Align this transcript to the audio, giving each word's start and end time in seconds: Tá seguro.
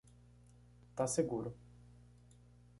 Tá 0.95 1.05
seguro. 1.05 1.55